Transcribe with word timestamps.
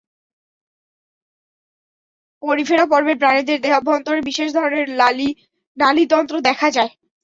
Porifera 2.43 2.85
পর্বের 2.85 3.17
প্রাণীদের 3.17 3.59
দেহাভ্যন্তরে 3.61 4.19
বিশেষ 4.21 4.49
ধরনের 4.53 4.87
নালিতন্ত্র 5.77 6.35
দেখা 6.49 6.67
যায়। 6.71 6.91